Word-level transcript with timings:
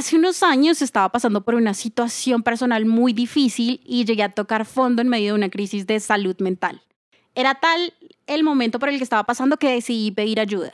Hace 0.00 0.16
unos 0.16 0.42
años 0.42 0.80
estaba 0.80 1.10
pasando 1.10 1.42
por 1.42 1.56
una 1.56 1.74
situación 1.74 2.42
personal 2.42 2.86
muy 2.86 3.12
difícil 3.12 3.82
y 3.84 4.06
llegué 4.06 4.22
a 4.22 4.32
tocar 4.32 4.64
fondo 4.64 5.02
en 5.02 5.08
medio 5.08 5.34
de 5.34 5.38
una 5.38 5.50
crisis 5.50 5.86
de 5.86 6.00
salud 6.00 6.34
mental. 6.38 6.80
Era 7.34 7.56
tal 7.56 7.92
el 8.26 8.42
momento 8.42 8.78
por 8.78 8.88
el 8.88 8.96
que 8.96 9.04
estaba 9.04 9.24
pasando 9.24 9.58
que 9.58 9.68
decidí 9.68 10.10
pedir 10.10 10.40
ayuda. 10.40 10.72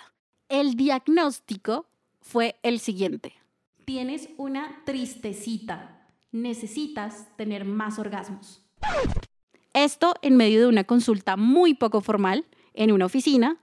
El 0.49 0.77
diagnóstico 0.77 1.89
fue 2.21 2.55
el 2.63 2.79
siguiente. 2.79 3.33
Tienes 3.85 4.29
una 4.37 4.85
tristecita. 4.85 6.07
Necesitas 6.31 7.27
tener 7.37 7.65
más 7.65 7.99
orgasmos. 7.99 8.63
Esto 9.73 10.15
en 10.23 10.37
medio 10.37 10.61
de 10.61 10.67
una 10.69 10.85
consulta 10.85 11.37
muy 11.37 11.75
poco 11.75 12.01
formal 12.01 12.45
en 12.75 12.93
una 12.93 13.07
oficina 13.07 13.57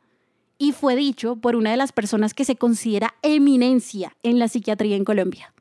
y 0.57 0.73
fue 0.73 0.97
dicho 0.97 1.37
por 1.37 1.55
una 1.55 1.71
de 1.71 1.77
las 1.77 1.93
personas 1.93 2.33
que 2.33 2.43
se 2.43 2.57
considera 2.57 3.15
eminencia 3.21 4.17
en 4.23 4.39
la 4.39 4.49
psiquiatría 4.49 4.97
en 4.97 5.05
Colombia. 5.05 5.52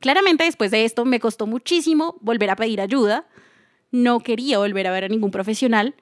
Claramente 0.00 0.44
después 0.44 0.70
de 0.70 0.84
esto 0.84 1.04
me 1.04 1.20
costó 1.20 1.46
muchísimo 1.46 2.16
volver 2.20 2.50
a 2.50 2.56
pedir 2.56 2.80
ayuda, 2.80 3.26
no 3.90 4.20
quería 4.20 4.58
volver 4.58 4.86
a 4.86 4.92
ver 4.92 5.04
a 5.04 5.08
ningún 5.08 5.30
profesional 5.30 5.94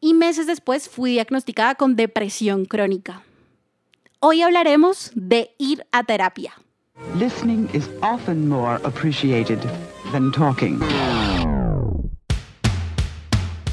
y 0.00 0.14
meses 0.14 0.46
después 0.46 0.88
fui 0.88 1.12
diagnosticada 1.12 1.74
con 1.74 1.96
depresión 1.96 2.64
crónica. 2.64 3.22
Hoy 4.20 4.42
hablaremos 4.42 5.10
de 5.14 5.54
ir 5.58 5.84
a 5.92 6.04
terapia. 6.04 6.52
Listening 7.18 7.68
is 7.72 7.88
often 8.02 8.48
more 8.48 8.78
appreciated 8.84 9.58
than 10.12 10.30
talking. 10.30 10.78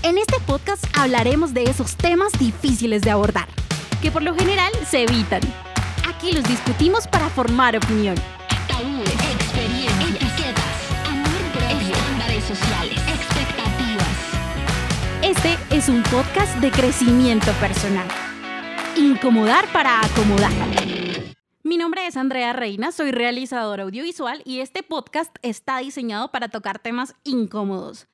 En 0.04 0.18
este 0.18 0.40
podcast 0.46 0.85
hablaremos 0.98 1.54
de 1.54 1.63
esos 1.63 1.98
temas 1.98 2.32
difíciles 2.40 3.02
de 3.02 3.12
abordar, 3.12 3.49
que 4.02 4.09
por 4.09 4.23
lo 4.23 4.34
general 4.34 4.71
se 4.90 5.04
evitan. 5.04 5.41
Aquí 6.07 6.32
los 6.32 6.46
discutimos 6.46 7.07
para 7.07 7.30
formar 7.30 7.76
opinión. 7.76 8.16
Este 15.38 15.76
es 15.76 15.88
un 15.88 16.02
podcast 16.04 16.57
de 16.57 16.71
crecimiento 16.71 17.52
personal. 17.62 18.07
Incomodar 18.96 19.71
para 19.71 20.02
acomodar. 20.02 20.52
Mi 21.62 21.77
nombre 21.77 22.07
es 22.07 22.18
Andrea 22.18 22.54
Reina, 22.54 22.91
soy 22.91 23.12
realizadora 23.12 23.84
audiovisual 23.84 24.41
y 24.46 24.62
este 24.62 24.82
podcast 24.82 25.35
está 25.43 25.77
diseñado 25.77 26.32
para 26.32 26.49
tocar 26.49 26.80
temas 26.80 27.13
incómodos. 27.24 28.08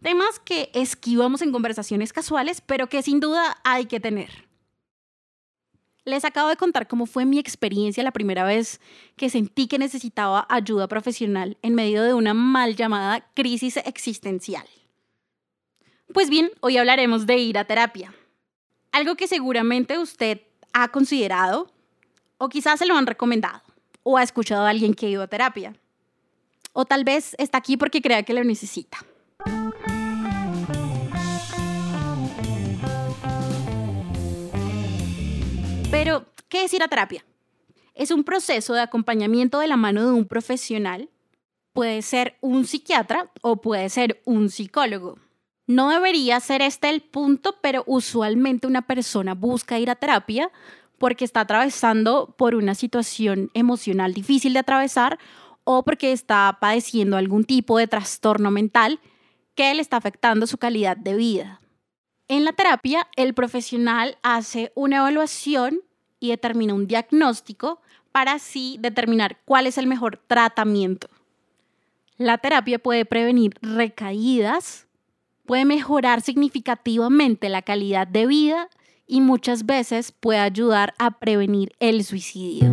Temas 0.00 0.38
que 0.38 0.70
esquivamos 0.72 1.42
en 1.42 1.52
conversaciones 1.52 2.14
casuales, 2.14 2.62
pero 2.62 2.88
que 2.88 3.02
sin 3.02 3.20
duda 3.20 3.58
hay 3.62 3.84
que 3.84 4.00
tener. 4.00 4.48
Les 6.06 6.24
acabo 6.24 6.48
de 6.48 6.56
contar 6.56 6.88
cómo 6.88 7.04
fue 7.04 7.26
mi 7.26 7.38
experiencia 7.38 8.02
la 8.02 8.12
primera 8.12 8.44
vez 8.44 8.80
que 9.16 9.28
sentí 9.28 9.68
que 9.68 9.78
necesitaba 9.78 10.46
ayuda 10.48 10.88
profesional 10.88 11.58
en 11.60 11.74
medio 11.74 12.02
de 12.02 12.14
una 12.14 12.32
mal 12.32 12.74
llamada 12.74 13.30
crisis 13.34 13.76
existencial. 13.76 14.66
Pues 16.12 16.28
bien, 16.28 16.50
hoy 16.58 16.76
hablaremos 16.76 17.24
de 17.26 17.36
ir 17.36 17.56
a 17.56 17.64
terapia. 17.64 18.12
Algo 18.90 19.14
que 19.14 19.28
seguramente 19.28 19.96
usted 19.98 20.40
ha 20.72 20.88
considerado 20.88 21.70
o 22.36 22.48
quizás 22.48 22.80
se 22.80 22.86
lo 22.86 22.96
han 22.96 23.06
recomendado 23.06 23.62
o 24.02 24.16
ha 24.16 24.24
escuchado 24.24 24.66
a 24.66 24.70
alguien 24.70 24.94
que 24.94 25.06
ha 25.06 25.10
ido 25.10 25.22
a 25.22 25.28
terapia. 25.28 25.76
O 26.72 26.84
tal 26.84 27.04
vez 27.04 27.36
está 27.38 27.58
aquí 27.58 27.76
porque 27.76 28.02
crea 28.02 28.24
que 28.24 28.34
lo 28.34 28.42
necesita. 28.42 28.98
Pero, 35.92 36.26
¿qué 36.48 36.64
es 36.64 36.74
ir 36.74 36.82
a 36.82 36.88
terapia? 36.88 37.24
Es 37.94 38.10
un 38.10 38.24
proceso 38.24 38.74
de 38.74 38.80
acompañamiento 38.80 39.60
de 39.60 39.68
la 39.68 39.76
mano 39.76 40.04
de 40.06 40.12
un 40.12 40.26
profesional. 40.26 41.08
Puede 41.72 42.02
ser 42.02 42.36
un 42.40 42.66
psiquiatra 42.66 43.30
o 43.42 43.60
puede 43.60 43.88
ser 43.90 44.20
un 44.24 44.50
psicólogo. 44.50 45.18
No 45.70 45.90
debería 45.90 46.40
ser 46.40 46.62
este 46.62 46.90
el 46.90 47.00
punto, 47.00 47.54
pero 47.60 47.84
usualmente 47.86 48.66
una 48.66 48.82
persona 48.82 49.36
busca 49.36 49.78
ir 49.78 49.88
a 49.88 49.94
terapia 49.94 50.50
porque 50.98 51.24
está 51.24 51.42
atravesando 51.42 52.34
por 52.36 52.56
una 52.56 52.74
situación 52.74 53.52
emocional 53.54 54.12
difícil 54.12 54.52
de 54.52 54.58
atravesar 54.58 55.20
o 55.62 55.84
porque 55.84 56.10
está 56.10 56.58
padeciendo 56.60 57.16
algún 57.16 57.44
tipo 57.44 57.78
de 57.78 57.86
trastorno 57.86 58.50
mental 58.50 58.98
que 59.54 59.72
le 59.72 59.80
está 59.80 59.98
afectando 59.98 60.48
su 60.48 60.58
calidad 60.58 60.96
de 60.96 61.14
vida. 61.14 61.60
En 62.26 62.44
la 62.44 62.52
terapia, 62.52 63.06
el 63.14 63.32
profesional 63.32 64.18
hace 64.24 64.72
una 64.74 64.96
evaluación 64.96 65.82
y 66.18 66.30
determina 66.30 66.74
un 66.74 66.88
diagnóstico 66.88 67.80
para 68.10 68.32
así 68.32 68.76
determinar 68.80 69.38
cuál 69.44 69.68
es 69.68 69.78
el 69.78 69.86
mejor 69.86 70.16
tratamiento. 70.16 71.06
La 72.16 72.38
terapia 72.38 72.80
puede 72.80 73.04
prevenir 73.04 73.54
recaídas, 73.62 74.88
puede 75.50 75.64
mejorar 75.64 76.20
significativamente 76.20 77.48
la 77.48 77.60
calidad 77.62 78.06
de 78.06 78.24
vida 78.28 78.68
y 79.04 79.20
muchas 79.20 79.66
veces 79.66 80.12
puede 80.12 80.38
ayudar 80.38 80.94
a 81.00 81.18
prevenir 81.18 81.72
el 81.80 82.04
suicidio. 82.04 82.70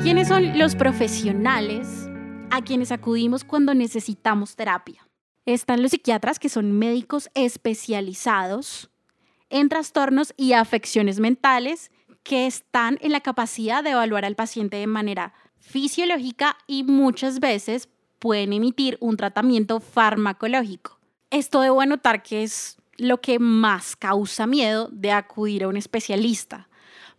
¿Quiénes 0.00 0.28
son 0.28 0.56
los 0.56 0.76
profesionales 0.76 2.08
a 2.52 2.62
quienes 2.62 2.92
acudimos 2.92 3.42
cuando 3.42 3.74
necesitamos 3.74 4.54
terapia? 4.54 5.08
Están 5.44 5.82
los 5.82 5.90
psiquiatras, 5.90 6.38
que 6.38 6.48
son 6.48 6.70
médicos 6.70 7.28
especializados 7.34 8.92
en 9.48 9.68
trastornos 9.68 10.34
y 10.36 10.52
afecciones 10.52 11.18
mentales, 11.18 11.90
que 12.22 12.46
están 12.46 12.98
en 13.00 13.12
la 13.12 13.20
capacidad 13.20 13.82
de 13.82 13.90
evaluar 13.90 14.24
al 14.24 14.36
paciente 14.36 14.76
de 14.76 14.86
manera 14.86 15.34
fisiológica 15.58 16.56
y 16.66 16.84
muchas 16.84 17.40
veces 17.40 17.88
pueden 18.18 18.52
emitir 18.52 18.96
un 19.00 19.16
tratamiento 19.16 19.80
farmacológico. 19.80 20.98
Esto 21.30 21.60
debo 21.60 21.80
anotar 21.80 22.22
que 22.22 22.42
es 22.42 22.76
lo 22.96 23.20
que 23.20 23.38
más 23.38 23.96
causa 23.96 24.46
miedo 24.46 24.88
de 24.92 25.12
acudir 25.12 25.64
a 25.64 25.68
un 25.68 25.76
especialista. 25.76 26.68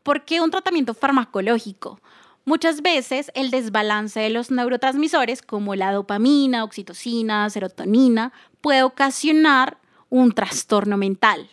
¿Por 0.03 0.25
qué 0.25 0.41
un 0.41 0.51
tratamiento 0.51 0.93
farmacológico? 0.93 1.99
Muchas 2.43 2.81
veces 2.81 3.31
el 3.35 3.51
desbalance 3.51 4.19
de 4.19 4.29
los 4.29 4.51
neurotransmisores 4.51 5.41
como 5.41 5.75
la 5.75 5.91
dopamina, 5.91 6.63
oxitocina, 6.63 7.49
serotonina 7.49 8.33
puede 8.61 8.83
ocasionar 8.83 9.77
un 10.09 10.31
trastorno 10.31 10.97
mental. 10.97 11.49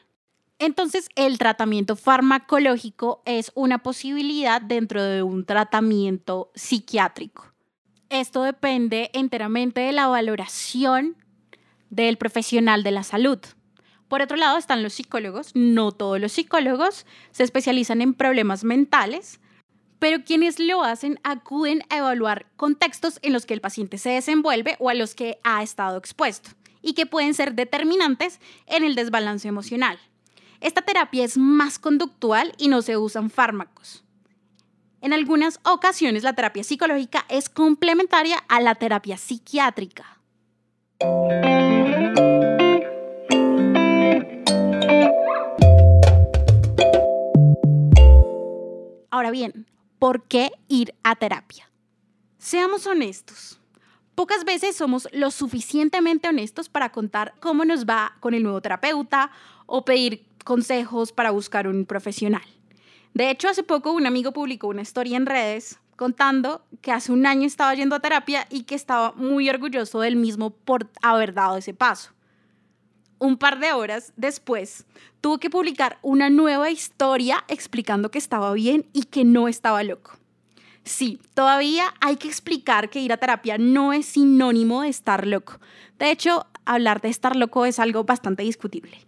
Entonces, 0.58 1.08
el 1.14 1.38
tratamiento 1.38 1.94
farmacológico 1.94 3.22
es 3.24 3.52
una 3.54 3.78
posibilidad 3.78 4.60
dentro 4.60 5.02
de 5.02 5.22
un 5.22 5.44
tratamiento 5.44 6.50
psiquiátrico. 6.54 7.52
Esto 8.10 8.42
depende 8.42 9.10
enteramente 9.12 9.82
de 9.82 9.92
la 9.92 10.08
valoración 10.08 11.16
del 11.90 12.16
profesional 12.16 12.82
de 12.82 12.90
la 12.90 13.04
salud. 13.04 13.38
Por 14.08 14.22
otro 14.22 14.36
lado 14.36 14.58
están 14.58 14.82
los 14.82 14.94
psicólogos. 14.94 15.52
No 15.54 15.92
todos 15.92 16.18
los 16.18 16.32
psicólogos 16.32 17.06
se 17.30 17.44
especializan 17.44 18.00
en 18.00 18.14
problemas 18.14 18.64
mentales, 18.64 19.40
pero 19.98 20.24
quienes 20.24 20.58
lo 20.58 20.82
hacen 20.82 21.20
acuden 21.22 21.82
a 21.90 21.98
evaluar 21.98 22.46
contextos 22.56 23.18
en 23.22 23.32
los 23.32 23.46
que 23.46 23.54
el 23.54 23.60
paciente 23.60 23.98
se 23.98 24.10
desenvuelve 24.10 24.76
o 24.80 24.88
a 24.88 24.94
los 24.94 25.14
que 25.14 25.38
ha 25.44 25.62
estado 25.62 25.98
expuesto 25.98 26.50
y 26.82 26.94
que 26.94 27.06
pueden 27.06 27.34
ser 27.34 27.54
determinantes 27.54 28.40
en 28.66 28.84
el 28.84 28.94
desbalance 28.94 29.46
emocional. 29.46 29.98
Esta 30.60 30.82
terapia 30.82 31.24
es 31.24 31.38
más 31.38 31.78
conductual 31.78 32.52
y 32.58 32.68
no 32.68 32.82
se 32.82 32.96
usan 32.96 33.30
fármacos. 33.30 34.04
En 35.00 35.12
algunas 35.12 35.60
ocasiones 35.62 36.24
la 36.24 36.32
terapia 36.32 36.64
psicológica 36.64 37.24
es 37.28 37.48
complementaria 37.48 38.38
a 38.48 38.60
la 38.60 38.74
terapia 38.74 39.16
psiquiátrica. 39.16 40.20
Ahora 49.10 49.30
bien, 49.30 49.66
¿por 50.00 50.24
qué 50.24 50.50
ir 50.66 50.94
a 51.04 51.14
terapia? 51.14 51.70
Seamos 52.38 52.86
honestos. 52.88 53.60
Pocas 54.16 54.44
veces 54.44 54.74
somos 54.74 55.08
lo 55.12 55.30
suficientemente 55.30 56.28
honestos 56.28 56.68
para 56.68 56.90
contar 56.90 57.34
cómo 57.38 57.64
nos 57.64 57.86
va 57.86 58.16
con 58.18 58.34
el 58.34 58.42
nuevo 58.42 58.60
terapeuta 58.60 59.30
o 59.66 59.84
pedir 59.84 60.27
consejos 60.48 61.12
para 61.12 61.30
buscar 61.30 61.68
un 61.68 61.84
profesional. 61.84 62.40
De 63.12 63.28
hecho, 63.28 63.50
hace 63.50 63.62
poco 63.62 63.92
un 63.92 64.06
amigo 64.06 64.32
publicó 64.32 64.68
una 64.68 64.80
historia 64.80 65.18
en 65.18 65.26
redes 65.26 65.78
contando 65.94 66.64
que 66.80 66.90
hace 66.90 67.12
un 67.12 67.26
año 67.26 67.46
estaba 67.46 67.74
yendo 67.74 67.94
a 67.94 68.00
terapia 68.00 68.46
y 68.48 68.62
que 68.62 68.74
estaba 68.74 69.12
muy 69.12 69.50
orgulloso 69.50 70.00
del 70.00 70.16
mismo 70.16 70.48
por 70.48 70.88
haber 71.02 71.34
dado 71.34 71.58
ese 71.58 71.74
paso. 71.74 72.12
Un 73.18 73.36
par 73.36 73.58
de 73.58 73.74
horas 73.74 74.14
después, 74.16 74.86
tuvo 75.20 75.36
que 75.36 75.50
publicar 75.50 75.98
una 76.00 76.30
nueva 76.30 76.70
historia 76.70 77.44
explicando 77.48 78.10
que 78.10 78.16
estaba 78.16 78.50
bien 78.54 78.86
y 78.94 79.02
que 79.02 79.26
no 79.26 79.48
estaba 79.48 79.82
loco. 79.82 80.12
Sí, 80.82 81.20
todavía 81.34 81.92
hay 82.00 82.16
que 82.16 82.28
explicar 82.28 82.88
que 82.88 83.00
ir 83.00 83.12
a 83.12 83.18
terapia 83.18 83.58
no 83.58 83.92
es 83.92 84.06
sinónimo 84.06 84.80
de 84.80 84.88
estar 84.88 85.26
loco. 85.26 85.60
De 85.98 86.10
hecho, 86.10 86.46
hablar 86.64 87.02
de 87.02 87.10
estar 87.10 87.36
loco 87.36 87.66
es 87.66 87.78
algo 87.78 88.04
bastante 88.04 88.44
discutible. 88.44 89.07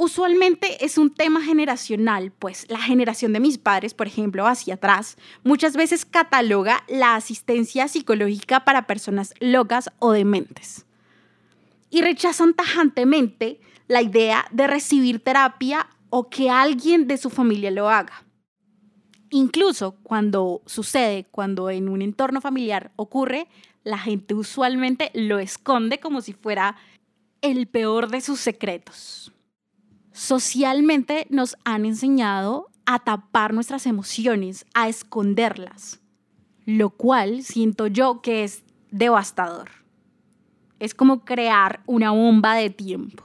Usualmente 0.00 0.84
es 0.84 0.96
un 0.96 1.12
tema 1.12 1.42
generacional, 1.42 2.30
pues 2.30 2.66
la 2.68 2.78
generación 2.78 3.32
de 3.32 3.40
mis 3.40 3.58
padres, 3.58 3.94
por 3.94 4.06
ejemplo, 4.06 4.46
hacia 4.46 4.74
atrás, 4.74 5.18
muchas 5.42 5.74
veces 5.74 6.04
cataloga 6.04 6.84
la 6.86 7.16
asistencia 7.16 7.88
psicológica 7.88 8.64
para 8.64 8.86
personas 8.86 9.34
locas 9.40 9.90
o 9.98 10.12
dementes. 10.12 10.86
Y 11.90 12.02
rechazan 12.02 12.54
tajantemente 12.54 13.60
la 13.88 14.00
idea 14.00 14.46
de 14.52 14.68
recibir 14.68 15.18
terapia 15.18 15.88
o 16.10 16.30
que 16.30 16.48
alguien 16.48 17.08
de 17.08 17.16
su 17.16 17.28
familia 17.28 17.72
lo 17.72 17.90
haga. 17.90 18.22
Incluso 19.30 19.96
cuando 20.04 20.62
sucede, 20.64 21.26
cuando 21.32 21.70
en 21.70 21.88
un 21.88 22.02
entorno 22.02 22.40
familiar 22.40 22.92
ocurre, 22.94 23.48
la 23.82 23.98
gente 23.98 24.34
usualmente 24.34 25.10
lo 25.14 25.40
esconde 25.40 25.98
como 25.98 26.20
si 26.20 26.34
fuera 26.34 26.76
el 27.40 27.66
peor 27.66 28.10
de 28.10 28.20
sus 28.20 28.38
secretos 28.38 29.32
socialmente 30.18 31.28
nos 31.30 31.56
han 31.64 31.86
enseñado 31.86 32.66
a 32.86 32.98
tapar 32.98 33.54
nuestras 33.54 33.86
emociones, 33.86 34.66
a 34.74 34.88
esconderlas, 34.88 36.00
lo 36.66 36.90
cual 36.90 37.44
siento 37.44 37.86
yo 37.86 38.20
que 38.20 38.42
es 38.42 38.64
devastador. 38.90 39.70
Es 40.80 40.92
como 40.92 41.24
crear 41.24 41.82
una 41.86 42.10
bomba 42.10 42.56
de 42.56 42.68
tiempo. 42.68 43.22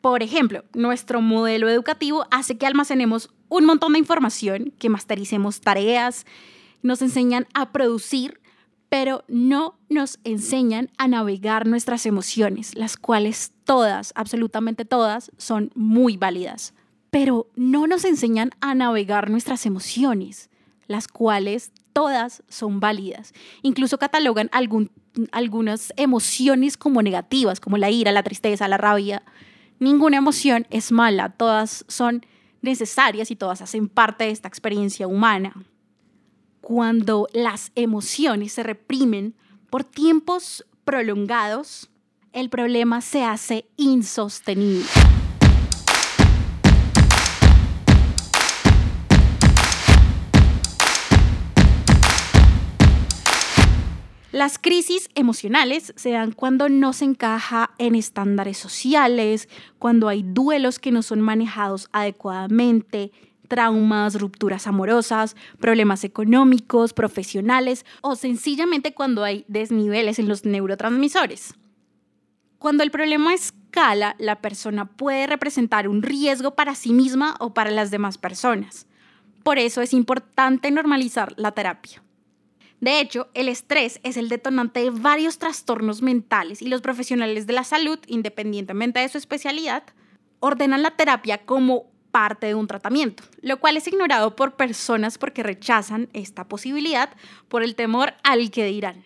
Por 0.00 0.22
ejemplo, 0.22 0.64
nuestro 0.72 1.20
modelo 1.20 1.68
educativo 1.68 2.26
hace 2.30 2.56
que 2.56 2.66
almacenemos 2.66 3.28
un 3.50 3.66
montón 3.66 3.92
de 3.92 3.98
información, 3.98 4.72
que 4.78 4.88
mastericemos 4.88 5.60
tareas, 5.60 6.24
nos 6.80 7.02
enseñan 7.02 7.46
a 7.52 7.70
producir 7.70 8.40
pero 8.92 9.24
no 9.26 9.78
nos 9.88 10.18
enseñan 10.22 10.90
a 10.98 11.08
navegar 11.08 11.66
nuestras 11.66 12.04
emociones, 12.04 12.74
las 12.74 12.98
cuales 12.98 13.52
todas, 13.64 14.12
absolutamente 14.14 14.84
todas, 14.84 15.32
son 15.38 15.70
muy 15.74 16.18
válidas. 16.18 16.74
Pero 17.08 17.46
no 17.56 17.86
nos 17.86 18.04
enseñan 18.04 18.50
a 18.60 18.74
navegar 18.74 19.30
nuestras 19.30 19.64
emociones, 19.64 20.50
las 20.88 21.08
cuales 21.08 21.72
todas 21.94 22.42
son 22.50 22.80
válidas. 22.80 23.32
Incluso 23.62 23.96
catalogan 23.96 24.50
algunas 24.52 25.94
emociones 25.96 26.76
como 26.76 27.00
negativas, 27.00 27.60
como 27.60 27.78
la 27.78 27.88
ira, 27.88 28.12
la 28.12 28.22
tristeza, 28.22 28.68
la 28.68 28.76
rabia. 28.76 29.22
Ninguna 29.78 30.18
emoción 30.18 30.66
es 30.68 30.92
mala, 30.92 31.30
todas 31.30 31.86
son 31.88 32.26
necesarias 32.60 33.30
y 33.30 33.36
todas 33.36 33.62
hacen 33.62 33.88
parte 33.88 34.24
de 34.24 34.32
esta 34.32 34.48
experiencia 34.48 35.06
humana 35.06 35.54
cuando 36.62 37.26
las 37.34 37.72
emociones 37.74 38.52
se 38.52 38.62
reprimen 38.62 39.34
por 39.68 39.84
tiempos 39.84 40.64
prolongados, 40.84 41.90
el 42.32 42.48
problema 42.48 43.02
se 43.02 43.24
hace 43.24 43.66
insostenible. 43.76 44.86
Las 54.30 54.58
crisis 54.58 55.10
emocionales 55.14 55.92
se 55.96 56.10
dan 56.12 56.32
cuando 56.32 56.70
no 56.70 56.94
se 56.94 57.04
encaja 57.04 57.72
en 57.76 57.94
estándares 57.94 58.56
sociales, 58.56 59.48
cuando 59.78 60.08
hay 60.08 60.22
duelos 60.22 60.78
que 60.78 60.90
no 60.90 61.02
son 61.02 61.20
manejados 61.20 61.88
adecuadamente, 61.92 63.12
traumas, 63.52 64.18
rupturas 64.18 64.66
amorosas, 64.66 65.36
problemas 65.60 66.04
económicos, 66.04 66.94
profesionales 66.94 67.84
o 68.00 68.16
sencillamente 68.16 68.94
cuando 68.94 69.24
hay 69.24 69.44
desniveles 69.46 70.18
en 70.18 70.26
los 70.26 70.46
neurotransmisores. 70.46 71.52
Cuando 72.56 72.82
el 72.82 72.90
problema 72.90 73.34
escala, 73.34 74.16
la 74.18 74.40
persona 74.40 74.86
puede 74.86 75.26
representar 75.26 75.86
un 75.86 76.00
riesgo 76.00 76.54
para 76.54 76.74
sí 76.74 76.94
misma 76.94 77.34
o 77.40 77.52
para 77.52 77.70
las 77.70 77.90
demás 77.90 78.16
personas. 78.16 78.86
Por 79.42 79.58
eso 79.58 79.82
es 79.82 79.92
importante 79.92 80.70
normalizar 80.70 81.34
la 81.36 81.52
terapia. 81.52 82.02
De 82.80 83.00
hecho, 83.00 83.28
el 83.34 83.50
estrés 83.50 84.00
es 84.02 84.16
el 84.16 84.30
detonante 84.30 84.80
de 84.80 84.88
varios 84.88 85.36
trastornos 85.36 86.00
mentales 86.00 86.62
y 86.62 86.68
los 86.68 86.80
profesionales 86.80 87.46
de 87.46 87.52
la 87.52 87.64
salud, 87.64 87.98
independientemente 88.06 89.00
de 89.00 89.10
su 89.10 89.18
especialidad, 89.18 89.82
ordenan 90.40 90.80
la 90.80 90.92
terapia 90.92 91.44
como 91.44 91.91
parte 92.12 92.46
de 92.46 92.54
un 92.54 92.68
tratamiento, 92.68 93.24
lo 93.40 93.58
cual 93.58 93.76
es 93.76 93.88
ignorado 93.88 94.36
por 94.36 94.54
personas 94.54 95.18
porque 95.18 95.42
rechazan 95.42 96.08
esta 96.12 96.46
posibilidad 96.46 97.10
por 97.48 97.64
el 97.64 97.74
temor 97.74 98.14
al 98.22 98.50
que 98.50 98.66
dirán. 98.66 99.04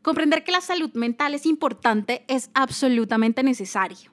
Comprender 0.00 0.44
que 0.44 0.52
la 0.52 0.60
salud 0.60 0.90
mental 0.94 1.34
es 1.34 1.44
importante 1.44 2.24
es 2.28 2.50
absolutamente 2.54 3.42
necesario. 3.42 4.10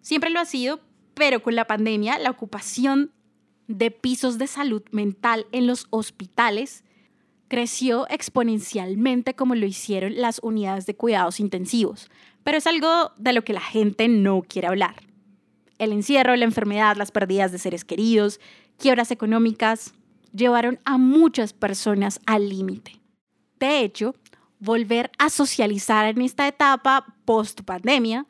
Siempre 0.00 0.30
lo 0.30 0.40
ha 0.40 0.46
sido, 0.46 0.80
pero 1.14 1.42
con 1.42 1.54
la 1.54 1.66
pandemia 1.66 2.18
la 2.18 2.30
ocupación 2.30 3.12
de 3.66 3.90
pisos 3.90 4.38
de 4.38 4.46
salud 4.46 4.82
mental 4.90 5.46
en 5.52 5.66
los 5.66 5.86
hospitales 5.90 6.82
creció 7.48 8.08
exponencialmente 8.08 9.34
como 9.34 9.54
lo 9.54 9.66
hicieron 9.66 10.16
las 10.16 10.40
unidades 10.42 10.86
de 10.86 10.96
cuidados 10.96 11.40
intensivos, 11.40 12.10
pero 12.42 12.56
es 12.56 12.66
algo 12.66 13.12
de 13.18 13.34
lo 13.34 13.44
que 13.44 13.52
la 13.52 13.60
gente 13.60 14.08
no 14.08 14.42
quiere 14.42 14.68
hablar 14.68 15.07
el 15.78 15.92
encierro, 15.92 16.36
la 16.36 16.44
enfermedad, 16.44 16.96
las 16.96 17.10
pérdidas 17.10 17.52
de 17.52 17.58
seres 17.58 17.84
queridos, 17.84 18.40
quiebras 18.78 19.10
económicas, 19.10 19.94
llevaron 20.32 20.80
a 20.84 20.98
muchas 20.98 21.52
personas 21.52 22.20
al 22.26 22.48
límite. 22.48 23.00
De 23.58 23.80
hecho, 23.80 24.14
volver 24.60 25.10
a 25.18 25.30
socializar 25.30 26.06
en 26.06 26.22
esta 26.22 26.46
etapa 26.46 27.14
post 27.24 27.62
pandemia 27.62 28.26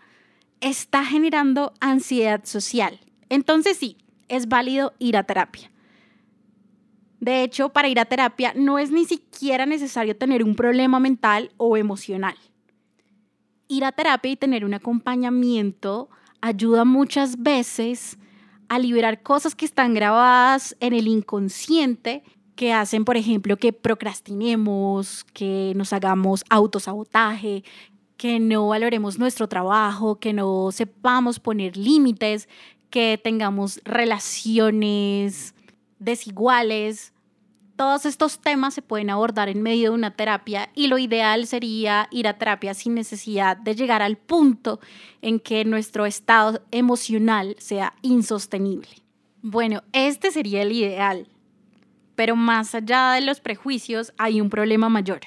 está 0.61 1.05
generando 1.05 1.73
ansiedad 1.81 2.45
social. 2.45 3.01
Entonces 3.29 3.77
sí, 3.77 3.97
es 4.29 4.49
válido 4.49 4.95
ir 4.99 5.17
a 5.17 5.25
terapia. 5.25 5.71
De 7.21 7.43
hecho, 7.43 7.71
para 7.71 7.89
ir 7.89 7.99
a 7.99 8.05
terapia 8.05 8.53
no 8.55 8.79
es 8.79 8.91
ni 8.91 9.05
siquiera 9.05 9.67
necesario 9.67 10.17
tener 10.17 10.45
un 10.45 10.55
problema 10.55 11.01
mental 11.01 11.51
o 11.57 11.77
emocional. 11.77 12.37
Ir 13.67 13.85
a 13.85 13.93
terapia 13.93 14.31
y 14.31 14.37
tener 14.37 14.65
un 14.65 14.75
acompañamiento 14.75 16.09
ayuda 16.41 16.85
muchas 16.85 17.43
veces 17.43 18.19
a 18.69 18.79
liberar 18.79 19.23
cosas 19.23 19.55
que 19.55 19.65
están 19.65 19.95
grabadas 19.95 20.77
en 20.81 20.93
el 20.93 21.09
inconsciente 21.09 22.23
que 22.55 22.73
hacen, 22.73 23.05
por 23.05 23.17
ejemplo, 23.17 23.57
que 23.57 23.73
procrastinemos, 23.73 25.25
que 25.33 25.73
nos 25.77 25.93
hagamos 25.93 26.45
autosabotaje, 26.51 27.63
que 28.17 28.41
no 28.41 28.69
valoremos 28.69 29.19
nuestro 29.19 29.49
trabajo, 29.49 30.17
que 30.17 30.33
no 30.33 30.73
sepamos 30.73 31.39
poner 31.39 31.77
límites, 31.77 32.49
que 32.91 33.19
tengamos 33.23 33.81
relaciones 33.85 35.55
desiguales, 36.01 37.13
todos 37.79 38.07
estos 38.07 38.41
temas 38.41 38.75
se 38.75 38.83
pueden 38.83 39.09
abordar 39.09 39.49
en 39.49 39.63
medio 39.63 39.91
de 39.91 39.95
una 39.95 40.11
terapia 40.11 40.69
y 40.75 40.89
lo 40.89 40.99
ideal 40.99 41.47
sería 41.47 42.09
ir 42.11 42.27
a 42.27 42.37
terapia 42.37 42.75
sin 42.75 42.93
necesidad 42.93 43.57
de 43.57 43.77
llegar 43.77 44.03
al 44.03 44.17
punto 44.17 44.81
en 45.23 45.39
que 45.39 45.65
nuestro 45.65 46.05
estado 46.05 46.61
emocional 46.73 47.55
sea 47.61 47.95
insostenible. 48.03 48.89
Bueno, 49.43 49.85
este 49.93 50.33
sería 50.33 50.63
el 50.63 50.73
ideal, 50.73 51.29
pero 52.17 52.35
más 52.35 52.75
allá 52.75 53.13
de 53.13 53.21
los 53.21 53.39
prejuicios 53.39 54.13
hay 54.19 54.41
un 54.41 54.51
problema 54.51 54.89
mayor 54.89 55.21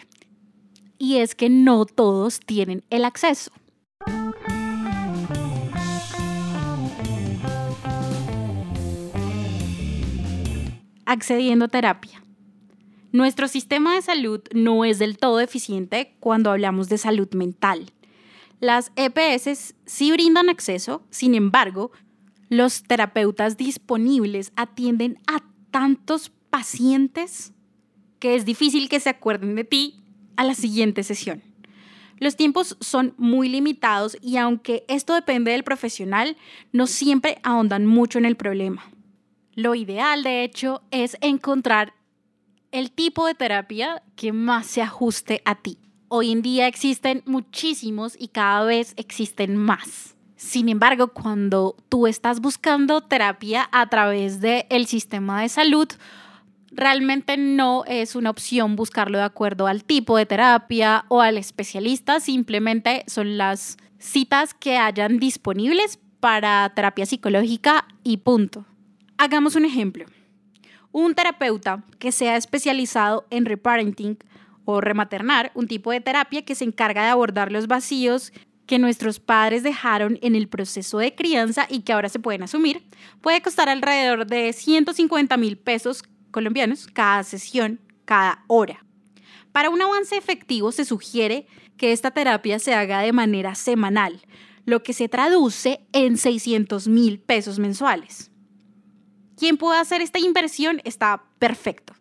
y 0.98 1.20
es 1.20 1.36
que 1.36 1.50
no 1.50 1.86
todos 1.86 2.41
tienen 2.41 2.84
el 2.89 3.05
acceso. 3.05 3.51
Accediendo 11.05 11.65
a 11.65 11.67
terapia. 11.70 12.20
Nuestro 13.12 13.50
sistema 13.50 13.96
de 13.96 14.01
salud 14.01 14.41
no 14.53 14.86
es 14.86 14.98
del 14.98 15.18
todo 15.18 15.41
eficiente 15.41 16.15
cuando 16.20 16.50
hablamos 16.50 16.88
de 16.88 16.98
salud 16.98 17.30
mental. 17.34 17.91
Las 18.62 18.91
EPS 18.96 19.75
sí 19.86 20.12
brindan 20.12 20.50
acceso, 20.50 21.03
sin 21.10 21.36
embargo, 21.36 21.91
los 22.48 22.84
terapeutas 22.84 23.58
disponibles 23.58 24.53
atienden 24.56 25.20
a 25.27 25.44
tantos 25.72 26.32
pacientes 26.50 27.53
que 28.20 28.36
es 28.36 28.46
difícil 28.46 28.88
que 28.88 29.00
se 29.00 29.10
acuerden 29.10 29.56
de 29.56 29.63
ti 29.63 30.03
a 30.38 30.44
la 30.44 30.53
siguiente 30.53 31.03
sesión. 31.03 31.41
Los 32.18 32.36
tiempos 32.36 32.77
son 32.80 33.15
muy 33.18 33.50
limitados 33.50 34.15
y 34.22 34.38
aunque 34.38 34.86
esto 34.88 35.15
depende 35.15 35.51
del 35.51 35.63
profesional, 35.63 36.38
no 36.72 36.88
siempre 36.88 37.39
ahondan 37.44 37.88
mucho 37.88 38.20
en 38.20 38.25
el 38.25 38.38
problema. 38.38 38.91
Lo 39.56 39.75
ideal, 39.75 40.24
de 40.24 40.44
hecho, 40.44 40.84
es 40.91 41.18
encontrar 41.20 41.94
el 42.71 42.91
tipo 42.91 43.25
de 43.27 43.35
terapia 43.35 44.01
que 44.15 44.31
más 44.31 44.65
se 44.65 44.81
ajuste 44.81 45.41
a 45.45 45.55
ti. 45.55 45.77
Hoy 46.07 46.31
en 46.31 46.41
día 46.41 46.67
existen 46.67 47.23
muchísimos 47.25 48.15
y 48.17 48.29
cada 48.29 48.63
vez 48.65 48.93
existen 48.97 49.55
más. 49.55 50.15
Sin 50.35 50.69
embargo, 50.69 51.09
cuando 51.09 51.75
tú 51.89 52.07
estás 52.07 52.41
buscando 52.41 53.01
terapia 53.01 53.69
a 53.71 53.87
través 53.89 54.41
del 54.41 54.87
sistema 54.87 55.41
de 55.41 55.49
salud, 55.49 55.87
realmente 56.71 57.37
no 57.37 57.83
es 57.85 58.15
una 58.15 58.31
opción 58.31 58.75
buscarlo 58.75 59.19
de 59.19 59.25
acuerdo 59.25 59.67
al 59.67 59.83
tipo 59.83 60.17
de 60.17 60.25
terapia 60.25 61.05
o 61.09 61.21
al 61.21 61.37
especialista, 61.37 62.19
simplemente 62.19 63.03
son 63.07 63.37
las 63.37 63.77
citas 63.99 64.53
que 64.53 64.77
hayan 64.77 65.19
disponibles 65.19 65.99
para 66.19 66.71
terapia 66.73 67.05
psicológica 67.05 67.85
y 68.03 68.17
punto. 68.17 68.65
Hagamos 69.17 69.55
un 69.55 69.65
ejemplo. 69.65 70.05
Un 70.91 71.15
terapeuta 71.15 71.83
que 72.00 72.12
sea 72.12 72.36
especializado 72.36 73.25
en 73.29 73.45
reparenting 73.45 74.17
o 74.65 74.81
rematernar, 74.81 75.51
un 75.55 75.67
tipo 75.67 75.91
de 75.91 76.01
terapia 76.01 76.43
que 76.43 76.55
se 76.55 76.65
encarga 76.65 77.03
de 77.03 77.10
abordar 77.10 77.51
los 77.51 77.67
vacíos 77.67 78.33
que 78.65 78.79
nuestros 78.79 79.19
padres 79.19 79.63
dejaron 79.63 80.17
en 80.21 80.36
el 80.36 80.48
proceso 80.48 81.00
de 81.00 81.13
crianza 81.13 81.67
y 81.69 81.81
que 81.81 81.93
ahora 81.93 82.10
se 82.10 82.19
pueden 82.19 82.43
asumir, 82.43 82.83
puede 83.19 83.41
costar 83.41 83.67
alrededor 83.69 84.25
de 84.25 84.53
150 84.53 85.36
mil 85.38 85.57
pesos 85.57 86.03
colombianos 86.31 86.88
cada 86.88 87.24
sesión, 87.24 87.81
cada 88.05 88.43
hora. 88.48 88.86
Para 89.51 89.69
un 89.69 89.81
avance 89.81 90.15
efectivo 90.15 90.71
se 90.71 90.86
sugiere 90.86 91.48
que 91.75 91.91
esta 91.91 92.12
terapia 92.12 92.60
se 92.60 92.74
haga 92.74 93.01
de 93.01 93.12
manera 93.12 93.55
semanal, 93.55 94.21
lo 94.65 94.83
que 94.83 94.93
se 94.93 95.10
traduce 95.10 95.81
en 95.91 96.17
600 96.17 96.88
mil 96.88 97.19
pesos 97.19 97.60
mensuales. 97.60 98.30
Quien 99.41 99.57
pueda 99.57 99.79
hacer 99.79 100.01
esta 100.01 100.19
inversión 100.19 100.81
está 100.83 101.24
perfecto, 101.39 101.95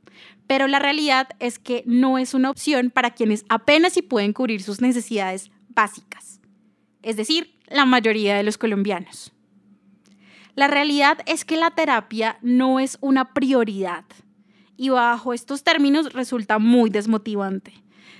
pero 0.47 0.67
la 0.67 0.79
realidad 0.79 1.27
es 1.39 1.59
que 1.59 1.83
no 1.87 2.19
es 2.19 2.35
una 2.35 2.51
opción 2.51 2.91
para 2.91 3.13
quienes 3.13 3.47
apenas 3.49 3.95
si 3.95 4.03
pueden 4.03 4.35
cubrir 4.35 4.63
sus 4.63 4.83
necesidades 4.83 5.51
básicas, 5.71 6.43
es 7.01 7.17
decir, 7.17 7.59
la 7.67 7.87
mayoría 7.87 8.37
de 8.37 8.43
los 8.43 8.59
colombianos. 8.59 9.33
La 10.55 10.67
realidad 10.67 11.21
es 11.25 11.47
que 11.47 11.57
la 11.57 11.71
terapia 11.71 12.37
no 12.43 12.79
es 12.79 12.99
una 13.01 13.33
prioridad 13.33 14.05
y 14.77 14.91
bajo 14.91 15.33
estos 15.33 15.65
términos 15.65 16.13
resulta 16.13 16.59
muy 16.59 16.91
desmotivante. 16.91 17.73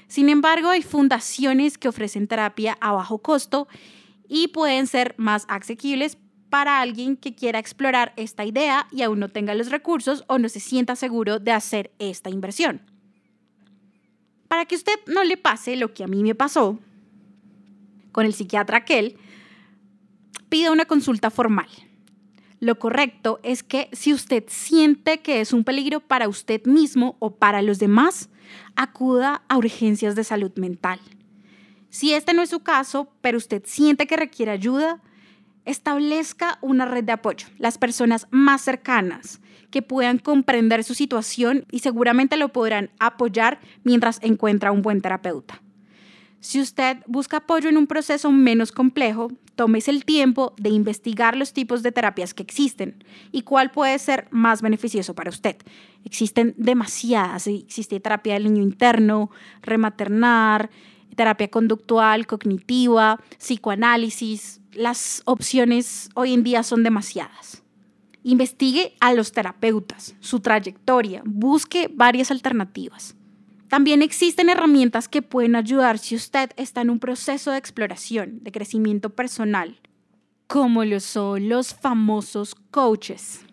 Sin 0.09 0.31
embargo, 0.31 0.71
hay 0.71 0.81
fundaciones 0.81 1.77
que 1.77 1.89
ofrecen 1.89 2.27
terapia 2.27 2.79
a 2.81 2.93
bajo 2.93 3.19
costo 3.19 3.69
y 4.29 4.49
pueden 4.49 4.87
ser 4.87 5.15
más 5.19 5.45
asequibles 5.47 6.17
para 6.51 6.81
alguien 6.81 7.17
que 7.17 7.35
quiera 7.35 7.59
explorar 7.59 8.13
esta 8.17 8.45
idea 8.45 8.89
y 8.91 9.03
aún 9.03 9.21
no 9.21 9.29
tenga 9.29 9.55
los 9.55 9.71
recursos 9.71 10.25
o 10.27 10.39
no 10.39 10.49
se 10.49 10.61
sienta 10.61 10.97
seguro 10.97 11.39
de 11.39 11.53
hacer 11.53 11.93
esta 11.99 12.29
inversión. 12.29 12.83
Para 14.49 14.67
que 14.67 14.75
usted 14.75 14.99
no 15.07 15.23
le 15.23 15.37
pase 15.37 15.77
lo 15.77 15.95
que 15.95 16.03
a 16.05 16.09
mí 16.09 16.23
me 16.23 16.35
pasó 16.35 16.79
con 18.11 18.27
el 18.27 18.35
psiquiatra 18.35 18.79
aquel, 18.79 19.17
pida 20.49 20.73
una 20.73 20.85
consulta 20.85 21.31
formal. 21.31 21.69
Lo 22.59 22.79
correcto 22.79 23.41
es 23.43 23.63
que 23.63 23.89
si 23.93 24.13
usted 24.13 24.45
siente 24.49 25.21
que 25.21 25.41
es 25.41 25.53
un 25.53 25.65
peligro 25.65 26.01
para 26.01 26.29
usted 26.29 26.65
mismo 26.67 27.17
o 27.21 27.37
para 27.37 27.63
los 27.63 27.79
demás, 27.79 28.29
acuda 28.75 29.43
a 29.49 29.57
urgencias 29.57 30.17
de 30.17 30.25
salud 30.25 30.53
mental. 30.57 31.01
Si 31.89 32.13
este 32.13 32.35
no 32.35 32.43
es 32.43 32.51
su 32.51 32.61
caso, 32.61 33.09
pero 33.21 33.39
usted 33.39 33.63
siente 33.65 34.07
que 34.07 34.17
requiere 34.17 34.51
ayuda, 34.53 35.01
establezca 35.71 36.59
una 36.61 36.85
red 36.85 37.05
de 37.05 37.13
apoyo, 37.13 37.47
las 37.59 37.79
personas 37.79 38.27
más 38.31 38.63
cercanas 38.63 39.41
que 39.71 39.83
puedan 39.83 40.19
comprender 40.19 40.85
su 40.85 40.95
situación 40.95 41.65
y 41.71 41.79
seguramente 41.81 42.37
lo 42.37 42.53
podrán 42.53 42.91
apoyar 42.99 43.61
mientras 43.85 44.19
encuentra 44.23 44.73
un 44.73 44.83
buen 44.83 45.01
terapeuta. 45.01 45.63
Si 46.41 46.59
usted 46.59 46.99
busca 47.07 47.39
apoyo 47.39 47.69
en 47.69 47.77
un 47.77 47.87
proceso 47.87 48.33
menos 48.33 48.73
complejo, 48.73 49.31
tómese 49.57 49.91
el 49.91 50.07
tiempo 50.07 50.55
de 50.57 50.71
investigar 50.71 51.37
los 51.37 51.53
tipos 51.53 51.83
de 51.83 51.93
terapias 51.93 52.33
que 52.33 52.43
existen 52.43 53.05
y 53.31 53.43
cuál 53.43 53.71
puede 53.71 53.99
ser 53.99 54.27
más 54.31 54.63
beneficioso 54.63 55.15
para 55.15 55.29
usted. 55.29 55.57
Existen 56.03 56.55
demasiadas, 56.57 57.47
existe 57.47 58.01
terapia 58.01 58.35
del 58.35 58.45
niño 58.45 58.63
interno, 58.63 59.31
rematernar, 59.61 60.71
terapia 61.17 61.49
conductual, 61.49 62.27
cognitiva, 62.27 63.21
psicoanálisis. 63.39 64.61
Las 64.73 65.23
opciones 65.25 66.11
hoy 66.15 66.35
en 66.35 66.43
día 66.43 66.63
son 66.63 66.83
demasiadas. 66.83 67.63
Investigue 68.23 68.95
a 69.01 69.15
los 69.15 69.33
terapeutas, 69.33 70.15
su 70.21 70.41
trayectoria, 70.41 71.23
busque 71.25 71.91
varias 71.93 72.31
alternativas. 72.31 73.17
También 73.69 74.03
existen 74.03 74.49
herramientas 74.49 75.09
que 75.09 75.23
pueden 75.23 75.55
ayudar 75.55 75.99
si 75.99 76.17
usted 76.17 76.51
está 76.57 76.81
en 76.81 76.91
un 76.91 76.99
proceso 76.99 77.53
de 77.53 77.59
exploración, 77.59 78.41
de 78.43 78.51
crecimiento 78.53 79.11
personal, 79.11 79.79
como 80.49 80.85
lo 80.85 80.99
son 80.99 81.49
los 81.49 81.73
famosos 81.73 82.57
coaches. 82.73 83.47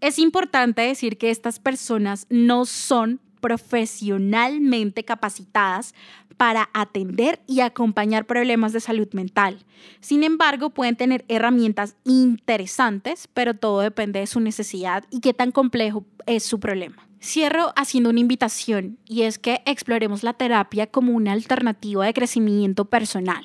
Es 0.00 0.18
importante 0.18 0.82
decir 0.82 1.18
que 1.18 1.30
estas 1.30 1.58
personas 1.58 2.26
no 2.30 2.64
son 2.64 3.20
profesionalmente 3.44 5.04
capacitadas 5.04 5.94
para 6.38 6.70
atender 6.72 7.42
y 7.46 7.60
acompañar 7.60 8.24
problemas 8.24 8.72
de 8.72 8.80
salud 8.80 9.08
mental. 9.12 9.58
Sin 10.00 10.24
embargo, 10.24 10.70
pueden 10.70 10.96
tener 10.96 11.26
herramientas 11.28 11.94
interesantes, 12.04 13.28
pero 13.34 13.52
todo 13.52 13.80
depende 13.80 14.20
de 14.20 14.26
su 14.26 14.40
necesidad 14.40 15.04
y 15.10 15.20
qué 15.20 15.34
tan 15.34 15.52
complejo 15.52 16.06
es 16.24 16.42
su 16.42 16.58
problema. 16.58 17.06
Cierro 17.22 17.74
haciendo 17.76 18.08
una 18.08 18.20
invitación 18.20 18.96
y 19.04 19.24
es 19.24 19.38
que 19.38 19.60
exploremos 19.66 20.22
la 20.22 20.32
terapia 20.32 20.86
como 20.86 21.12
una 21.12 21.32
alternativa 21.32 22.06
de 22.06 22.14
crecimiento 22.14 22.86
personal 22.86 23.44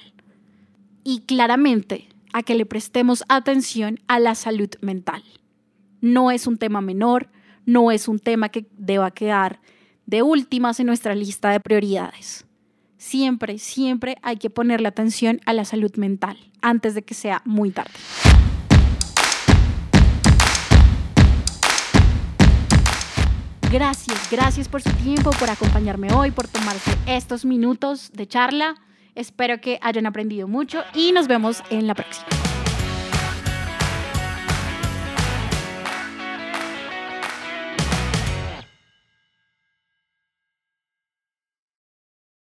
y 1.03 1.23
claramente 1.23 2.07
a 2.31 2.41
que 2.43 2.55
le 2.55 2.65
prestemos 2.65 3.25
atención 3.27 3.99
a 4.07 4.19
la 4.19 4.35
salud 4.35 4.69
mental. 4.79 5.25
No 5.99 6.31
es 6.31 6.47
un 6.47 6.57
tema 6.57 6.79
menor, 6.79 7.27
no 7.65 7.91
es 7.91 8.07
un 8.07 8.19
tema 8.19 8.47
que 8.47 8.65
deba 8.77 9.11
quedar 9.11 9.59
de 10.09 10.23
últimas 10.23 10.79
en 10.79 10.87
nuestra 10.87 11.13
lista 11.13 11.51
de 11.51 11.59
prioridades. 11.59 12.45
Siempre, 12.97 13.59
siempre 13.59 14.17
hay 14.23 14.37
que 14.37 14.49
ponerle 14.49 14.87
atención 14.87 15.39
a 15.45 15.53
la 15.53 15.65
salud 15.65 15.95
mental 15.97 16.37
antes 16.61 16.95
de 16.95 17.03
que 17.03 17.13
sea 17.13 17.43
muy 17.45 17.69
tarde. 17.69 17.91
Gracias, 23.71 24.31
gracias 24.31 24.67
por 24.67 24.81
su 24.81 24.89
tiempo, 24.93 25.29
por 25.39 25.51
acompañarme 25.51 26.11
hoy, 26.11 26.31
por 26.31 26.47
tomarse 26.47 26.91
estos 27.05 27.45
minutos 27.45 28.11
de 28.11 28.27
charla. 28.27 28.73
Espero 29.13 29.61
que 29.61 29.77
hayan 29.83 30.07
aprendido 30.07 30.47
mucho 30.47 30.83
y 30.95 31.11
nos 31.11 31.27
vemos 31.27 31.61
en 31.69 31.85
la 31.85 31.93
próxima. 31.93 32.48